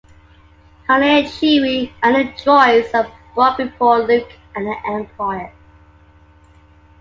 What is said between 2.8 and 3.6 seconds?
are brought